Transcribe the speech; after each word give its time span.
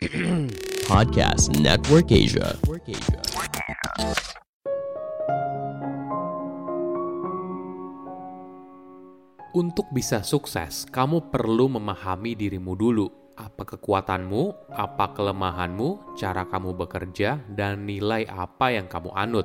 Podcast 0.88 1.52
Network 1.60 2.08
Asia. 2.08 2.56
Untuk 9.52 9.92
bisa 9.92 10.24
sukses, 10.24 10.88
kamu 10.88 11.28
perlu 11.28 11.68
memahami 11.76 12.32
dirimu 12.32 12.72
dulu. 12.80 13.12
Apa 13.36 13.76
kekuatanmu, 13.76 14.72
apa 14.72 15.12
kelemahanmu, 15.12 16.16
cara 16.16 16.48
kamu 16.48 16.80
bekerja, 16.80 17.36
dan 17.52 17.84
nilai 17.84 18.24
apa 18.24 18.72
yang 18.72 18.88
kamu 18.88 19.12
anut. 19.12 19.44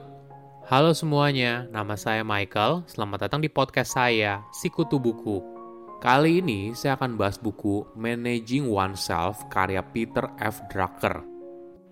Halo 0.72 0.96
semuanya, 0.96 1.68
nama 1.68 2.00
saya 2.00 2.24
Michael. 2.24 2.88
Selamat 2.88 3.28
datang 3.28 3.44
di 3.44 3.52
podcast 3.52 4.00
saya, 4.00 4.40
Sikutu 4.56 5.04
Buku. 5.04 5.55
Kali 6.06 6.38
ini 6.38 6.70
saya 6.78 6.94
akan 7.02 7.18
bahas 7.18 7.42
buku 7.42 7.82
Managing 7.98 8.70
Oneself 8.70 9.42
karya 9.50 9.82
Peter 9.89 10.29
F. 10.38 10.62
Drucker. 10.70 11.25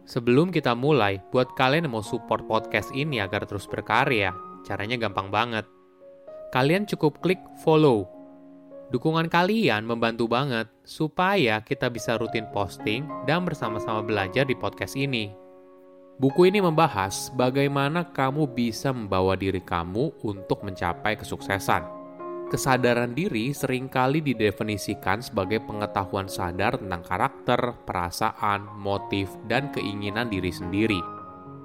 Sebelum 0.05 0.53
kita 0.53 0.77
mulai, 0.77 1.17
buat 1.33 1.57
kalian 1.57 1.89
yang 1.89 1.97
mau 1.97 2.05
support 2.05 2.45
podcast 2.45 2.93
ini 2.93 3.17
agar 3.17 3.49
terus 3.49 3.65
berkarya, 3.65 4.29
caranya 4.61 5.01
gampang 5.01 5.33
banget. 5.33 5.65
Kalian 6.53 6.85
cukup 6.85 7.25
klik 7.25 7.41
follow. 7.65 8.05
Dukungan 8.93 9.33
kalian 9.33 9.81
membantu 9.81 10.29
banget 10.29 10.69
supaya 10.85 11.65
kita 11.65 11.89
bisa 11.89 12.13
rutin 12.13 12.45
posting 12.53 13.09
dan 13.25 13.41
bersama-sama 13.41 14.05
belajar 14.05 14.45
di 14.45 14.53
podcast 14.53 14.93
ini. 14.93 15.33
Buku 16.21 16.53
ini 16.53 16.61
membahas 16.61 17.33
bagaimana 17.33 18.13
kamu 18.13 18.45
bisa 18.45 18.93
membawa 18.93 19.33
diri 19.33 19.65
kamu 19.65 20.21
untuk 20.21 20.61
mencapai 20.61 21.17
kesuksesan. 21.17 22.02
Kesadaran 22.53 23.17
diri 23.17 23.49
sering 23.49 23.89
kali 23.89 24.21
didefinisikan 24.21 25.25
sebagai 25.25 25.65
pengetahuan 25.65 26.29
sadar 26.29 26.77
tentang 26.77 27.01
karakter, 27.01 27.81
perasaan, 27.81 28.77
motif, 28.77 29.33
dan 29.49 29.73
keinginan 29.73 30.29
diri 30.29 30.53
sendiri. 30.53 31.01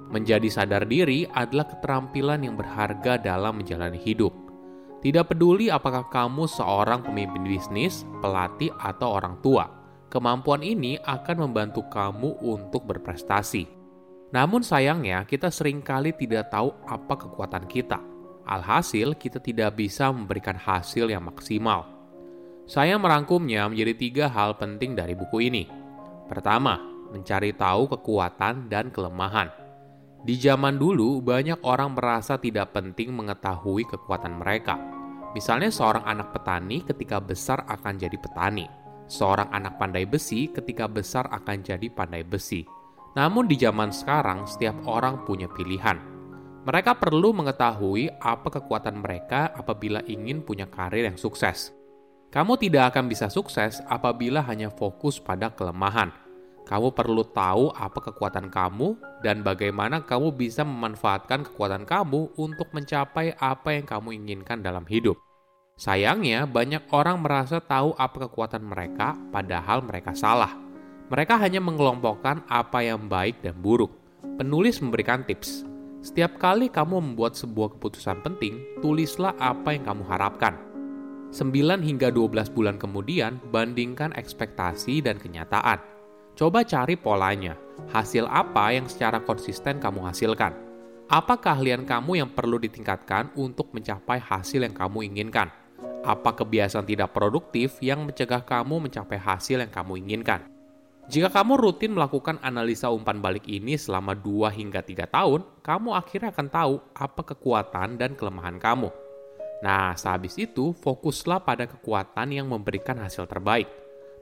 Menjadi 0.09 0.49
sadar 0.49 0.89
diri 0.89 1.29
adalah 1.29 1.69
keterampilan 1.69 2.41
yang 2.41 2.57
berharga 2.57 3.21
dalam 3.21 3.61
menjalani 3.61 4.01
hidup. 4.01 4.33
Tidak 5.05 5.29
peduli 5.29 5.69
apakah 5.69 6.09
kamu 6.09 6.49
seorang 6.49 7.05
pemimpin 7.05 7.45
bisnis, 7.45 8.01
pelatih, 8.17 8.73
atau 8.81 9.13
orang 9.13 9.37
tua, 9.45 9.69
kemampuan 10.09 10.65
ini 10.65 10.97
akan 11.05 11.45
membantu 11.45 11.85
kamu 11.85 12.41
untuk 12.41 12.89
berprestasi. 12.89 13.69
Namun 14.33 14.65
sayangnya, 14.65 15.21
kita 15.29 15.53
sering 15.53 15.85
kali 15.85 16.17
tidak 16.17 16.49
tahu 16.49 16.73
apa 16.89 17.13
kekuatan 17.13 17.69
kita. 17.69 18.01
Alhasil, 18.49 19.13
kita 19.13 19.37
tidak 19.37 19.77
bisa 19.77 20.09
memberikan 20.09 20.57
hasil 20.57 21.05
yang 21.13 21.21
maksimal. 21.21 21.85
Saya 22.65 22.97
merangkumnya 22.97 23.69
menjadi 23.69 23.93
tiga 23.93 24.25
hal 24.25 24.57
penting 24.57 24.97
dari 24.97 25.13
buku 25.13 25.53
ini. 25.53 25.69
Pertama, 26.25 26.81
mencari 27.13 27.53
tahu 27.53 27.85
kekuatan 27.93 28.65
dan 28.65 28.89
kelemahan. 28.89 29.53
Di 30.25 30.33
zaman 30.33 30.81
dulu, 30.81 31.21
banyak 31.21 31.61
orang 31.61 31.93
merasa 31.93 32.41
tidak 32.41 32.73
penting 32.73 33.13
mengetahui 33.13 33.85
kekuatan 33.85 34.41
mereka. 34.41 34.81
Misalnya 35.37 35.69
seorang 35.69 36.09
anak 36.09 36.33
petani 36.33 36.81
ketika 36.81 37.21
besar 37.21 37.61
akan 37.69 38.01
jadi 38.01 38.17
petani. 38.17 38.65
Seorang 39.05 39.53
anak 39.53 39.77
pandai 39.77 40.09
besi 40.09 40.49
ketika 40.49 40.89
besar 40.89 41.29
akan 41.29 41.61
jadi 41.61 41.85
pandai 41.93 42.25
besi. 42.25 42.65
Namun 43.13 43.45
di 43.45 43.61
zaman 43.61 43.93
sekarang, 43.93 44.49
setiap 44.49 44.77
orang 44.89 45.21
punya 45.25 45.45
pilihan. 45.49 46.18
Mereka 46.69 47.01
perlu 47.01 47.33
mengetahui 47.33 48.21
apa 48.21 48.53
kekuatan 48.53 49.01
mereka 49.01 49.49
apabila 49.57 50.05
ingin 50.05 50.45
punya 50.45 50.69
karir 50.69 51.01
yang 51.01 51.17
sukses. 51.17 51.73
Kamu 52.29 52.61
tidak 52.61 52.93
akan 52.93 53.09
bisa 53.09 53.25
sukses 53.25 53.81
apabila 53.89 54.45
hanya 54.45 54.69
fokus 54.69 55.17
pada 55.17 55.49
kelemahan. 55.49 56.13
Kamu 56.69 56.93
perlu 56.93 57.25
tahu 57.25 57.73
apa 57.73 58.13
kekuatan 58.13 58.53
kamu 58.53 59.01
dan 59.25 59.41
bagaimana 59.41 60.05
kamu 60.05 60.29
bisa 60.37 60.61
memanfaatkan 60.61 61.41
kekuatan 61.41 61.89
kamu 61.89 62.37
untuk 62.37 62.69
mencapai 62.69 63.33
apa 63.41 63.73
yang 63.73 63.89
kamu 63.89 64.21
inginkan 64.21 64.61
dalam 64.61 64.85
hidup. 64.85 65.17
Sayangnya, 65.73 66.45
banyak 66.45 66.85
orang 66.93 67.25
merasa 67.25 67.57
tahu 67.57 67.97
apa 67.97 68.29
kekuatan 68.29 68.61
mereka, 68.61 69.17
padahal 69.33 69.81
mereka 69.81 70.13
salah. 70.13 70.53
Mereka 71.09 71.33
hanya 71.41 71.65
mengelompokkan 71.65 72.45
apa 72.45 72.85
yang 72.85 73.09
baik 73.09 73.41
dan 73.41 73.57
buruk. 73.57 73.89
Penulis 74.37 74.77
memberikan 74.85 75.25
tips. 75.25 75.68
Setiap 75.99 76.39
kali 76.39 76.71
kamu 76.71 77.03
membuat 77.03 77.35
sebuah 77.35 77.75
keputusan 77.75 78.23
penting, 78.23 78.63
tulislah 78.79 79.35
apa 79.35 79.75
yang 79.75 79.83
kamu 79.83 80.07
harapkan. 80.07 80.55
9 81.35 81.83
hingga 81.83 82.07
12 82.09 82.55
bulan 82.55 82.79
kemudian, 82.79 83.37
bandingkan 83.51 84.15
ekspektasi 84.15 85.03
dan 85.03 85.19
kenyataan. 85.19 85.77
Coba 86.39 86.63
cari 86.63 86.95
polanya. 86.95 87.59
Hasil 87.91 88.25
apa 88.31 88.71
yang 88.71 88.87
secara 88.87 89.19
konsisten 89.19 89.83
kamu 89.83 90.07
hasilkan? 90.07 90.55
Apa 91.11 91.35
keahlian 91.35 91.83
kamu 91.83 92.23
yang 92.23 92.31
perlu 92.31 92.55
ditingkatkan 92.63 93.35
untuk 93.35 93.75
mencapai 93.75 94.23
hasil 94.23 94.63
yang 94.63 94.73
kamu 94.73 95.03
inginkan? 95.11 95.51
Apa 96.07 96.31
kebiasaan 96.31 96.87
tidak 96.87 97.11
produktif 97.11 97.75
yang 97.83 98.07
mencegah 98.07 98.47
kamu 98.47 98.87
mencapai 98.87 99.19
hasil 99.19 99.59
yang 99.59 99.73
kamu 99.73 99.99
inginkan? 99.99 100.47
Jika 101.09 101.33
kamu 101.33 101.57
rutin 101.57 101.97
melakukan 101.97 102.37
analisa 102.45 102.93
umpan 102.93 103.17
balik 103.17 103.49
ini 103.49 103.73
selama 103.81 104.13
2 104.13 104.53
hingga 104.53 104.85
3 104.85 105.09
tahun, 105.09 105.41
kamu 105.65 105.97
akhirnya 105.97 106.29
akan 106.29 106.47
tahu 106.53 106.75
apa 106.93 107.21
kekuatan 107.33 107.97
dan 107.97 108.13
kelemahan 108.13 108.61
kamu. 108.61 108.93
Nah, 109.65 109.97
sehabis 109.97 110.37
itu 110.37 110.69
fokuslah 110.77 111.41
pada 111.41 111.65
kekuatan 111.65 112.29
yang 112.29 112.45
memberikan 112.45 113.01
hasil 113.01 113.25
terbaik. 113.25 113.65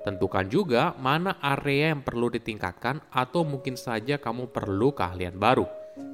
Tentukan 0.08 0.48
juga 0.48 0.96
mana 0.96 1.36
area 1.44 1.92
yang 1.92 2.08
perlu 2.08 2.32
ditingkatkan 2.32 3.04
atau 3.12 3.44
mungkin 3.44 3.76
saja 3.76 4.16
kamu 4.16 4.56
perlu 4.56 4.96
keahlian 4.96 5.36
baru. 5.36 5.68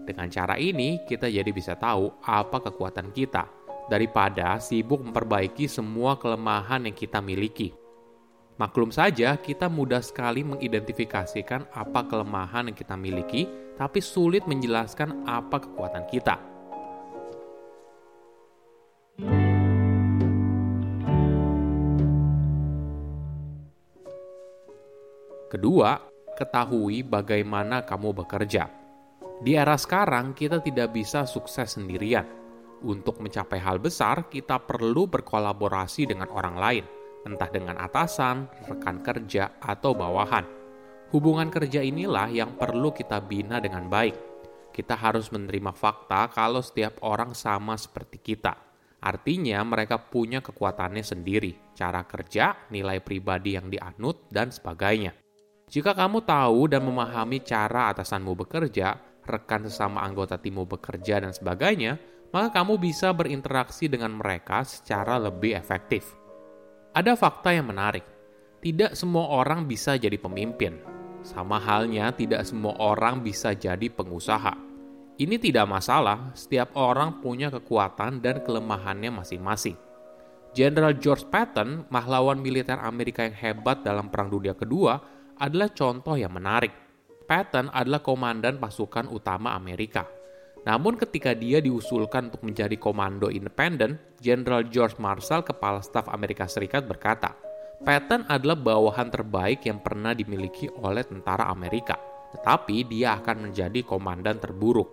Dengan 0.09 0.25
cara 0.33 0.57
ini, 0.57 1.05
kita 1.05 1.29
jadi 1.29 1.53
bisa 1.53 1.77
tahu 1.77 2.17
apa 2.25 2.57
kekuatan 2.65 3.13
kita, 3.13 3.45
daripada 3.93 4.57
sibuk 4.57 5.05
memperbaiki 5.05 5.69
semua 5.69 6.17
kelemahan 6.17 6.89
yang 6.89 6.97
kita 6.97 7.21
miliki. 7.21 7.82
Maklum 8.53 8.93
saja, 8.93 9.33
kita 9.41 9.65
mudah 9.65 9.97
sekali 10.05 10.45
mengidentifikasikan 10.45 11.73
apa 11.73 12.05
kelemahan 12.05 12.69
yang 12.69 12.77
kita 12.77 12.93
miliki, 12.93 13.49
tapi 13.73 13.97
sulit 13.97 14.45
menjelaskan 14.45 15.25
apa 15.25 15.57
kekuatan 15.57 16.05
kita. 16.05 16.37
Kedua, 25.49 25.97
ketahui 26.37 27.01
bagaimana 27.01 27.81
kamu 27.81 28.21
bekerja. 28.21 28.69
Di 29.41 29.57
era 29.57 29.73
sekarang, 29.81 30.37
kita 30.37 30.61
tidak 30.61 30.93
bisa 30.93 31.25
sukses 31.25 31.73
sendirian 31.73 32.25
untuk 32.85 33.17
mencapai 33.17 33.57
hal 33.57 33.81
besar, 33.81 34.29
kita 34.29 34.61
perlu 34.61 35.09
berkolaborasi 35.09 36.13
dengan 36.13 36.29
orang 36.29 36.55
lain, 36.57 36.85
entah 37.23 37.49
dengan 37.49 37.79
atasan, 37.79 38.47
rekan 38.67 38.99
kerja, 39.03 39.57
atau 39.59 39.95
bawahan. 39.95 40.45
Hubungan 41.11 41.47
kerja 41.53 41.79
inilah 41.79 42.27
yang 42.31 42.57
perlu 42.57 42.89
kita 42.89 43.21
bina 43.21 43.61
dengan 43.61 43.87
baik. 43.87 44.15
Kita 44.73 44.97
harus 44.97 45.29
menerima 45.29 45.69
fakta 45.71 46.33
kalau 46.33 46.59
setiap 46.59 46.99
orang 47.05 47.37
sama 47.37 47.77
seperti 47.77 48.17
kita. 48.17 48.57
Artinya, 49.03 49.59
mereka 49.67 49.99
punya 49.99 50.39
kekuatannya 50.39 51.03
sendiri, 51.03 51.75
cara 51.75 52.07
kerja, 52.07 52.71
nilai 52.71 53.03
pribadi 53.03 53.59
yang 53.59 53.67
dianut, 53.67 54.31
dan 54.31 54.49
sebagainya. 54.49 55.13
Jika 55.67 55.91
kamu 55.91 56.23
tahu 56.23 56.71
dan 56.71 56.87
memahami 56.87 57.43
cara 57.43 57.91
atasanmu 57.91 58.33
bekerja, 58.47 58.95
rekan 59.27 59.67
sesama 59.67 60.01
anggota 60.01 60.39
timmu 60.39 60.63
bekerja, 60.65 61.19
dan 61.19 61.35
sebagainya, 61.35 61.99
maka 62.33 62.63
kamu 62.63 62.81
bisa 62.81 63.13
berinteraksi 63.13 63.85
dengan 63.85 64.17
mereka 64.17 64.65
secara 64.65 65.21
lebih 65.21 65.53
efektif. 65.53 66.22
Ada 66.93 67.17
fakta 67.17 67.49
yang 67.49 67.73
menarik. 67.73 68.05
Tidak 68.61 68.93
semua 68.93 69.25
orang 69.33 69.65
bisa 69.65 69.97
jadi 69.97 70.13
pemimpin. 70.13 70.77
Sama 71.25 71.57
halnya 71.57 72.13
tidak 72.13 72.45
semua 72.45 72.77
orang 72.77 73.25
bisa 73.25 73.57
jadi 73.57 73.89
pengusaha. 73.89 74.53
Ini 75.17 75.41
tidak 75.41 75.65
masalah, 75.65 76.29
setiap 76.37 76.77
orang 76.77 77.17
punya 77.17 77.49
kekuatan 77.49 78.21
dan 78.21 78.45
kelemahannya 78.45 79.09
masing-masing. 79.09 79.73
Jenderal 80.53 80.93
George 81.01 81.25
Patton, 81.33 81.89
pahlawan 81.89 82.37
militer 82.37 82.77
Amerika 82.77 83.25
yang 83.25 83.33
hebat 83.41 83.81
dalam 83.81 84.13
Perang 84.13 84.29
Dunia 84.29 84.53
Kedua, 84.53 85.01
adalah 85.41 85.73
contoh 85.73 86.13
yang 86.13 86.29
menarik. 86.29 86.77
Patton 87.25 87.73
adalah 87.73 88.05
komandan 88.05 88.61
pasukan 88.61 89.09
utama 89.09 89.57
Amerika 89.57 90.05
namun 90.63 90.95
ketika 90.95 91.35
dia 91.35 91.59
diusulkan 91.59 92.31
untuk 92.31 92.47
menjadi 92.47 92.79
komando 92.79 93.27
independen, 93.27 93.99
Jenderal 94.23 94.63
George 94.71 94.95
Marshall, 94.95 95.43
kepala 95.43 95.83
staf 95.83 96.07
Amerika 96.07 96.47
Serikat 96.47 96.87
berkata, 96.87 97.35
Patton 97.83 98.23
adalah 98.31 98.55
bawahan 98.55 99.11
terbaik 99.11 99.67
yang 99.67 99.83
pernah 99.83 100.15
dimiliki 100.15 100.71
oleh 100.79 101.03
tentara 101.03 101.51
Amerika, 101.51 101.99
tetapi 102.31 102.87
dia 102.87 103.19
akan 103.19 103.51
menjadi 103.51 103.83
komandan 103.83 104.39
terburuk. 104.39 104.87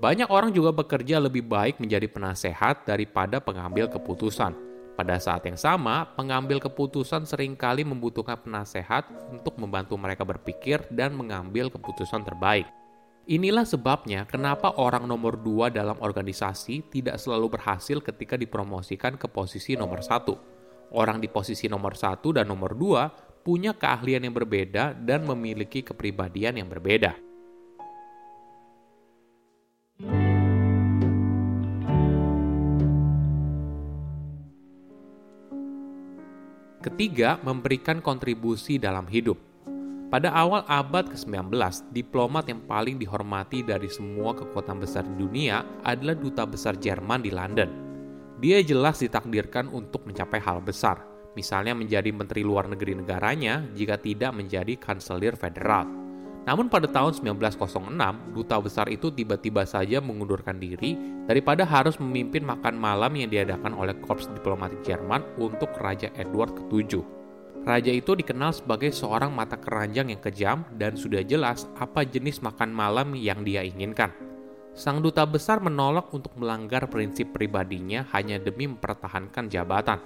Banyak 0.00 0.32
orang 0.32 0.48
juga 0.56 0.72
bekerja 0.72 1.20
lebih 1.20 1.44
baik 1.44 1.84
menjadi 1.84 2.08
penasehat 2.08 2.88
daripada 2.88 3.44
pengambil 3.44 3.92
keputusan. 3.92 4.56
Pada 4.96 5.20
saat 5.20 5.44
yang 5.44 5.58
sama, 5.58 6.06
pengambil 6.16 6.62
keputusan 6.62 7.28
sering 7.28 7.58
kali 7.58 7.84
membutuhkan 7.84 8.40
penasehat 8.40 9.04
untuk 9.28 9.58
membantu 9.60 10.00
mereka 10.00 10.24
berpikir 10.24 10.80
dan 10.88 11.12
mengambil 11.12 11.68
keputusan 11.68 12.24
terbaik. 12.24 12.64
Inilah 13.24 13.64
sebabnya 13.64 14.28
kenapa 14.28 14.76
orang 14.76 15.08
nomor 15.08 15.40
dua 15.40 15.72
dalam 15.72 15.96
organisasi 15.96 16.92
tidak 16.92 17.16
selalu 17.16 17.56
berhasil 17.56 17.96
ketika 18.04 18.36
dipromosikan 18.36 19.16
ke 19.16 19.24
posisi 19.32 19.80
nomor 19.80 20.04
satu. 20.04 20.36
Orang 20.92 21.24
di 21.24 21.32
posisi 21.32 21.64
nomor 21.64 21.96
satu 21.96 22.36
dan 22.36 22.44
nomor 22.52 22.76
dua 22.76 23.08
punya 23.40 23.72
keahlian 23.72 24.28
yang 24.28 24.36
berbeda 24.36 24.92
dan 24.92 25.24
memiliki 25.24 25.80
kepribadian 25.80 26.60
yang 26.60 26.68
berbeda. 26.68 27.16
Ketiga, 36.84 37.40
memberikan 37.40 38.04
kontribusi 38.04 38.76
dalam 38.76 39.08
hidup. 39.08 39.53
Pada 40.14 40.30
awal 40.30 40.62
abad 40.70 41.10
ke-19, 41.10 41.50
diplomat 41.90 42.46
yang 42.46 42.62
paling 42.70 43.02
dihormati 43.02 43.66
dari 43.66 43.90
semua 43.90 44.30
kekuatan 44.30 44.78
besar 44.78 45.02
di 45.02 45.18
dunia 45.18 45.66
adalah 45.82 46.14
duta 46.14 46.46
besar 46.46 46.78
Jerman 46.78 47.18
di 47.18 47.34
London. 47.34 47.66
Dia 48.38 48.62
jelas 48.62 49.02
ditakdirkan 49.02 49.66
untuk 49.74 50.06
mencapai 50.06 50.38
hal 50.38 50.62
besar, 50.62 51.02
misalnya 51.34 51.74
menjadi 51.74 52.14
menteri 52.14 52.46
luar 52.46 52.70
negeri 52.70 52.94
negaranya 52.94 53.66
jika 53.74 53.98
tidak 53.98 54.30
menjadi 54.38 54.78
kanselir 54.78 55.34
federal. 55.34 55.90
Namun 56.46 56.70
pada 56.70 56.86
tahun 56.86 57.18
1906, 57.18 58.38
duta 58.38 58.62
besar 58.62 58.86
itu 58.94 59.10
tiba-tiba 59.10 59.66
saja 59.66 59.98
mengundurkan 59.98 60.62
diri 60.62 60.94
daripada 61.26 61.66
harus 61.66 61.98
memimpin 61.98 62.46
makan 62.46 62.78
malam 62.78 63.18
yang 63.18 63.34
diadakan 63.34 63.74
oleh 63.74 63.98
Korps 63.98 64.30
Diplomatik 64.30 64.78
Jerman 64.86 65.26
untuk 65.42 65.74
Raja 65.74 66.06
Edward 66.14 66.54
ke-7. 66.54 67.23
Raja 67.64 67.88
itu 67.88 68.12
dikenal 68.12 68.52
sebagai 68.52 68.92
seorang 68.92 69.32
mata 69.32 69.56
keranjang 69.56 70.12
yang 70.12 70.20
kejam 70.20 70.58
dan 70.76 71.00
sudah 71.00 71.24
jelas 71.24 71.64
apa 71.80 72.04
jenis 72.04 72.44
makan 72.44 72.70
malam 72.70 73.16
yang 73.16 73.40
dia 73.40 73.64
inginkan. 73.64 74.12
Sang 74.76 75.00
duta 75.00 75.24
besar 75.24 75.64
menolak 75.64 76.12
untuk 76.12 76.36
melanggar 76.36 76.84
prinsip 76.92 77.32
pribadinya 77.32 78.04
hanya 78.12 78.36
demi 78.36 78.68
mempertahankan 78.68 79.48
jabatan. 79.48 79.98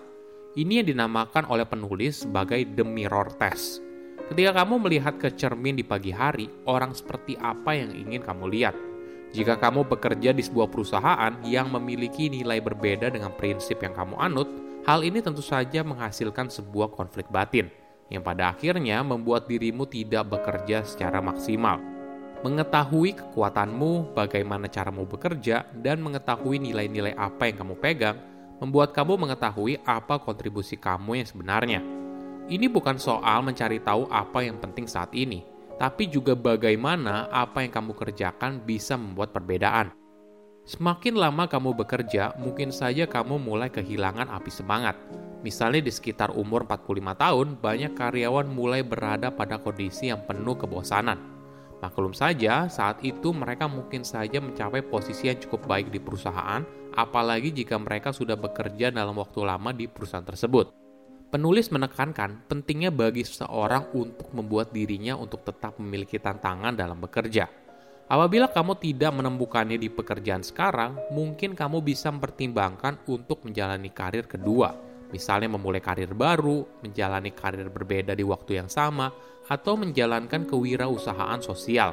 Ini 0.54 0.82
yang 0.82 0.88
dinamakan 0.94 1.50
oleh 1.50 1.66
penulis 1.66 2.22
sebagai 2.22 2.62
the 2.78 2.86
mirror 2.86 3.26
test 3.36 3.88
Ketika 4.28 4.60
kamu 4.60 4.84
melihat 4.84 5.16
ke 5.16 5.32
cermin 5.32 5.72
di 5.72 5.80
pagi 5.80 6.12
hari, 6.12 6.52
orang 6.68 6.92
seperti 6.92 7.32
apa 7.40 7.72
yang 7.72 7.96
ingin 7.96 8.20
kamu 8.20 8.44
lihat? 8.52 8.76
Jika 9.32 9.56
kamu 9.56 9.88
bekerja 9.88 10.36
di 10.36 10.44
sebuah 10.44 10.68
perusahaan 10.68 11.32
yang 11.48 11.72
memiliki 11.72 12.28
nilai 12.28 12.60
berbeda 12.60 13.08
dengan 13.08 13.32
prinsip 13.32 13.80
yang 13.80 13.96
kamu 13.96 14.20
anut, 14.20 14.48
hal 14.88 15.04
ini 15.04 15.20
tentu 15.20 15.44
saja 15.44 15.84
menghasilkan 15.84 16.48
sebuah 16.48 16.96
konflik 16.96 17.28
batin, 17.28 17.68
yang 18.08 18.24
pada 18.24 18.56
akhirnya 18.56 19.04
membuat 19.04 19.44
dirimu 19.44 19.84
tidak 19.84 20.32
bekerja 20.32 20.80
secara 20.88 21.20
maksimal. 21.20 21.76
Mengetahui 22.40 23.12
kekuatanmu, 23.20 24.16
bagaimana 24.16 24.64
caramu 24.72 25.04
bekerja, 25.04 25.68
dan 25.76 26.00
mengetahui 26.00 26.56
nilai-nilai 26.56 27.12
apa 27.20 27.52
yang 27.52 27.60
kamu 27.60 27.76
pegang, 27.76 28.16
membuat 28.64 28.96
kamu 28.96 29.28
mengetahui 29.28 29.76
apa 29.84 30.16
kontribusi 30.16 30.80
kamu 30.80 31.20
yang 31.20 31.28
sebenarnya 31.28 31.80
ini 32.48 32.64
bukan 32.64 32.96
soal 32.96 33.44
mencari 33.44 33.76
tahu 33.84 34.08
apa 34.08 34.40
yang 34.40 34.56
penting 34.56 34.88
saat 34.88 35.12
ini, 35.12 35.44
tapi 35.76 36.08
juga 36.08 36.32
bagaimana 36.32 37.28
apa 37.28 37.60
yang 37.60 37.68
kamu 37.68 37.92
kerjakan 37.92 38.64
bisa 38.64 38.96
membuat 38.96 39.36
perbedaan. 39.36 39.92
Semakin 40.68 41.16
lama 41.16 41.48
kamu 41.48 41.80
bekerja, 41.80 42.36
mungkin 42.36 42.68
saja 42.68 43.08
kamu 43.08 43.40
mulai 43.40 43.72
kehilangan 43.72 44.28
api 44.28 44.52
semangat. 44.52 45.00
Misalnya 45.40 45.80
di 45.80 45.88
sekitar 45.88 46.36
umur 46.36 46.68
45 46.68 47.16
tahun, 47.16 47.56
banyak 47.56 47.96
karyawan 47.96 48.44
mulai 48.52 48.84
berada 48.84 49.32
pada 49.32 49.56
kondisi 49.56 50.12
yang 50.12 50.28
penuh 50.28 50.60
kebosanan. 50.60 51.16
Maklum 51.80 52.12
saja, 52.12 52.68
saat 52.68 53.00
itu 53.00 53.32
mereka 53.32 53.64
mungkin 53.64 54.04
saja 54.04 54.44
mencapai 54.44 54.84
posisi 54.84 55.32
yang 55.32 55.40
cukup 55.40 55.64
baik 55.64 55.88
di 55.88 56.04
perusahaan, 56.04 56.60
apalagi 56.92 57.48
jika 57.64 57.80
mereka 57.80 58.12
sudah 58.12 58.36
bekerja 58.36 58.92
dalam 58.92 59.16
waktu 59.16 59.40
lama 59.48 59.72
di 59.72 59.88
perusahaan 59.88 60.28
tersebut. 60.28 60.68
Penulis 61.32 61.72
menekankan 61.72 62.44
pentingnya 62.44 62.92
bagi 62.92 63.24
seseorang 63.24 63.88
untuk 63.96 64.36
membuat 64.36 64.76
dirinya 64.76 65.16
untuk 65.16 65.48
tetap 65.48 65.80
memiliki 65.80 66.20
tantangan 66.20 66.76
dalam 66.76 67.00
bekerja. 67.00 67.67
Apabila 68.08 68.48
kamu 68.48 68.80
tidak 68.80 69.12
menemukannya 69.20 69.76
di 69.76 69.92
pekerjaan 69.92 70.40
sekarang, 70.40 70.96
mungkin 71.12 71.52
kamu 71.52 71.84
bisa 71.84 72.08
mempertimbangkan 72.08 73.04
untuk 73.04 73.44
menjalani 73.44 73.92
karir 73.92 74.24
kedua, 74.24 74.72
misalnya 75.12 75.52
memulai 75.52 75.84
karir 75.84 76.16
baru, 76.16 76.64
menjalani 76.80 77.36
karir 77.36 77.68
berbeda 77.68 78.16
di 78.16 78.24
waktu 78.24 78.64
yang 78.64 78.72
sama, 78.72 79.12
atau 79.52 79.76
menjalankan 79.76 80.48
kewirausahaan 80.48 81.44
sosial. 81.44 81.92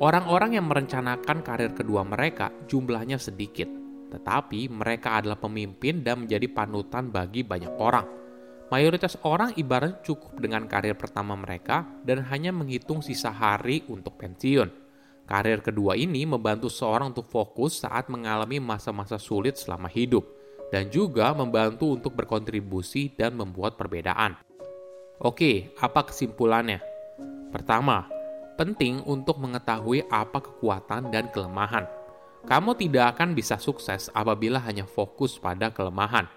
Orang-orang 0.00 0.56
yang 0.56 0.72
merencanakan 0.72 1.44
karir 1.44 1.76
kedua 1.76 2.00
mereka 2.00 2.48
jumlahnya 2.64 3.20
sedikit, 3.20 3.68
tetapi 4.16 4.72
mereka 4.72 5.20
adalah 5.20 5.36
pemimpin 5.36 6.00
dan 6.00 6.24
menjadi 6.24 6.48
panutan 6.48 7.12
bagi 7.12 7.44
banyak 7.44 7.76
orang. 7.76 8.08
Mayoritas 8.72 9.20
orang 9.20 9.52
ibarat 9.60 10.00
cukup 10.00 10.40
dengan 10.40 10.64
karir 10.64 10.96
pertama 10.96 11.36
mereka 11.36 11.84
dan 12.08 12.24
hanya 12.24 12.56
menghitung 12.56 13.04
sisa 13.04 13.28
hari 13.28 13.84
untuk 13.92 14.16
pensiun. 14.16 14.85
Karir 15.26 15.58
kedua 15.58 15.98
ini 15.98 16.22
membantu 16.22 16.70
seorang 16.70 17.10
untuk 17.10 17.26
fokus 17.26 17.82
saat 17.82 18.06
mengalami 18.06 18.62
masa-masa 18.62 19.18
sulit 19.18 19.58
selama 19.58 19.90
hidup, 19.90 20.22
dan 20.70 20.86
juga 20.86 21.34
membantu 21.34 21.98
untuk 21.98 22.14
berkontribusi 22.14 23.10
dan 23.18 23.34
membuat 23.34 23.74
perbedaan. 23.74 24.38
Oke, 25.18 25.74
apa 25.82 26.06
kesimpulannya? 26.06 26.78
Pertama, 27.50 28.06
penting 28.54 29.02
untuk 29.02 29.42
mengetahui 29.42 30.06
apa 30.06 30.38
kekuatan 30.38 31.10
dan 31.10 31.26
kelemahan. 31.34 31.90
Kamu 32.46 32.78
tidak 32.78 33.18
akan 33.18 33.34
bisa 33.34 33.58
sukses 33.58 34.06
apabila 34.14 34.62
hanya 34.62 34.86
fokus 34.86 35.34
pada 35.34 35.74
kelemahan 35.74 36.30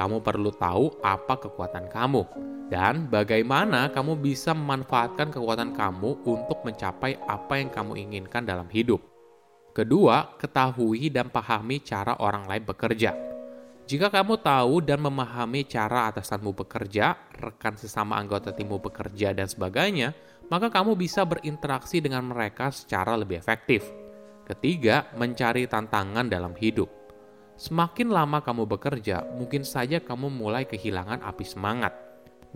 kamu 0.00 0.24
perlu 0.24 0.48
tahu 0.56 0.96
apa 1.04 1.36
kekuatan 1.36 1.92
kamu 1.92 2.24
dan 2.72 3.04
bagaimana 3.12 3.92
kamu 3.92 4.16
bisa 4.16 4.56
memanfaatkan 4.56 5.28
kekuatan 5.28 5.76
kamu 5.76 6.24
untuk 6.24 6.64
mencapai 6.64 7.20
apa 7.28 7.60
yang 7.60 7.68
kamu 7.68 8.00
inginkan 8.00 8.48
dalam 8.48 8.64
hidup. 8.72 9.04
Kedua, 9.76 10.40
ketahui 10.40 11.12
dan 11.12 11.28
pahami 11.28 11.84
cara 11.84 12.16
orang 12.16 12.48
lain 12.48 12.64
bekerja. 12.64 13.12
Jika 13.84 14.08
kamu 14.08 14.40
tahu 14.40 14.80
dan 14.86 15.02
memahami 15.02 15.66
cara 15.66 16.08
atasanmu 16.08 16.54
bekerja, 16.54 17.18
rekan 17.36 17.74
sesama 17.74 18.16
anggota 18.16 18.54
timmu 18.54 18.78
bekerja, 18.78 19.34
dan 19.34 19.50
sebagainya, 19.50 20.14
maka 20.46 20.70
kamu 20.70 20.94
bisa 20.94 21.26
berinteraksi 21.26 21.98
dengan 21.98 22.22
mereka 22.30 22.70
secara 22.70 23.18
lebih 23.18 23.42
efektif. 23.42 23.82
Ketiga, 24.46 25.10
mencari 25.18 25.66
tantangan 25.66 26.30
dalam 26.30 26.54
hidup. 26.54 26.99
Semakin 27.60 28.08
lama 28.08 28.40
kamu 28.40 28.64
bekerja, 28.64 29.20
mungkin 29.36 29.68
saja 29.68 30.00
kamu 30.00 30.32
mulai 30.32 30.64
kehilangan 30.64 31.20
api 31.20 31.44
semangat. 31.44 31.92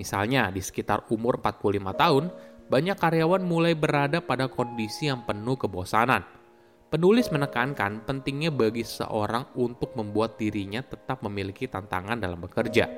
Misalnya, 0.01 0.49
di 0.49 0.65
sekitar 0.65 1.13
umur 1.13 1.45
45 1.45 1.93
tahun, 1.93 2.33
banyak 2.73 2.97
karyawan 2.97 3.45
mulai 3.45 3.77
berada 3.77 4.25
pada 4.25 4.49
kondisi 4.49 5.13
yang 5.13 5.29
penuh 5.29 5.61
kebosanan. 5.61 6.25
Penulis 6.89 7.29
menekankan 7.29 8.01
pentingnya 8.09 8.49
bagi 8.49 8.81
seseorang 8.81 9.53
untuk 9.61 9.93
membuat 9.93 10.41
dirinya 10.41 10.81
tetap 10.81 11.21
memiliki 11.21 11.69
tantangan 11.69 12.17
dalam 12.17 12.41
bekerja. 12.41 12.89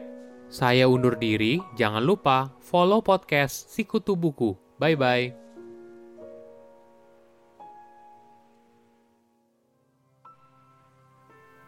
Saya 0.47 0.87
undur 0.87 1.19
diri, 1.19 1.59
jangan 1.75 2.07
lupa 2.07 2.55
follow 2.63 3.03
podcast 3.03 3.67
Sikutu 3.75 4.15
Buku. 4.15 4.55
Bye-bye. 4.79 5.46